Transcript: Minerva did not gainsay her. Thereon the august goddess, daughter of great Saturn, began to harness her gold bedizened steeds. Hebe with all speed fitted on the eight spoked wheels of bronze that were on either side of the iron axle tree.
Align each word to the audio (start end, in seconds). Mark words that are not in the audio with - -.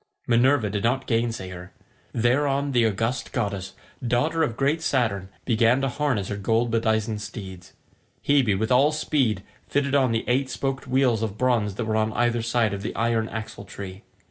Minerva 0.25 0.71
did 0.71 0.83
not 0.83 1.05
gainsay 1.05 1.49
her. 1.49 1.73
Thereon 2.11 2.71
the 2.71 2.87
august 2.87 3.31
goddess, 3.31 3.73
daughter 4.01 4.41
of 4.41 4.57
great 4.57 4.81
Saturn, 4.81 5.29
began 5.45 5.79
to 5.81 5.89
harness 5.89 6.29
her 6.29 6.37
gold 6.37 6.71
bedizened 6.71 7.21
steeds. 7.21 7.73
Hebe 8.23 8.57
with 8.57 8.71
all 8.71 8.91
speed 8.91 9.43
fitted 9.67 9.93
on 9.93 10.11
the 10.11 10.25
eight 10.27 10.49
spoked 10.49 10.87
wheels 10.87 11.21
of 11.21 11.37
bronze 11.37 11.75
that 11.75 11.85
were 11.85 11.97
on 11.97 12.13
either 12.13 12.41
side 12.41 12.73
of 12.73 12.81
the 12.81 12.95
iron 12.95 13.29
axle 13.29 13.63
tree. 13.63 14.01